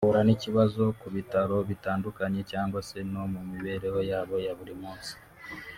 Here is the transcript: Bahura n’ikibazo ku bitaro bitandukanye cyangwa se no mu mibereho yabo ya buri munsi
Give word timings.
Bahura 0.03 0.21
n’ikibazo 0.25 0.83
ku 0.99 1.07
bitaro 1.15 1.57
bitandukanye 1.69 2.41
cyangwa 2.51 2.79
se 2.89 2.97
no 3.11 3.23
mu 3.33 3.41
mibereho 3.49 3.99
yabo 4.11 4.35
ya 4.45 4.53
buri 4.57 4.73
munsi 4.81 5.11